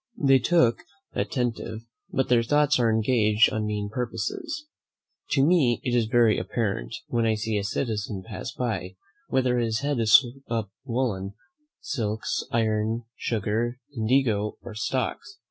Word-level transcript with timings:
They 0.17 0.39
look 0.51 0.79
attentive, 1.13 1.81
but 2.11 2.27
their 2.27 2.41
thoughts 2.41 2.79
are 2.79 2.89
engaged 2.89 3.51
on 3.51 3.67
mean 3.67 3.91
purposes. 3.93 4.65
To 5.33 5.45
me 5.45 5.79
it 5.83 5.93
is 5.93 6.05
very 6.07 6.39
apparent, 6.39 6.95
when 7.05 7.27
I 7.27 7.35
see 7.35 7.55
a 7.59 7.63
citizen 7.63 8.23
pass 8.25 8.51
by, 8.51 8.95
whether 9.27 9.59
his 9.59 9.81
head 9.81 9.99
is 9.99 10.25
upon 10.47 10.71
woollen, 10.85 11.33
silks, 11.81 12.43
iron, 12.49 13.03
sugar, 13.15 13.77
indigo, 13.95 14.57
or 14.63 14.73
stocks. 14.73 15.37